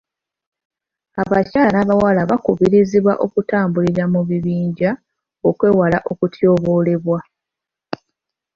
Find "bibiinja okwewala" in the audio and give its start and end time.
4.29-5.97